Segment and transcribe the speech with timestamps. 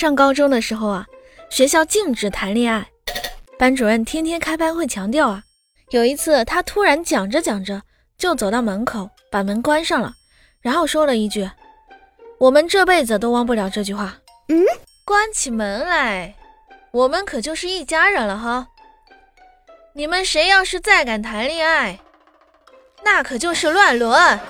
[0.00, 1.06] 上高中的时候啊
[1.50, 2.88] 学校禁止谈恋爱
[3.58, 5.42] 班主任天天开班会强调啊。
[5.90, 7.82] 有一次他突然讲着讲着
[8.16, 10.14] 就走到门口把门关上了
[10.62, 11.50] 然后说了一句
[12.38, 14.16] 我们这辈子都忘不了这句话。
[14.48, 14.64] 嗯？
[15.04, 16.34] 关起门来
[16.92, 18.68] 我们可就是一家人了哈。
[19.92, 22.00] 你们谁要是再敢谈恋爱
[23.04, 24.40] 那可就是乱伦。